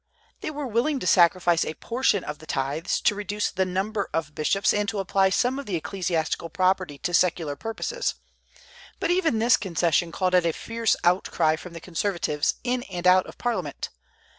[0.39, 4.33] They were willing to sacrifice a portion of the tithes, to reduce the number of
[4.33, 8.15] bishops, and to apply some of the ecclesiastical property to secular purposes.
[8.99, 13.27] But even this concession called out a fierce outcry from the conservatives, in and out
[13.27, 13.89] of Parliament.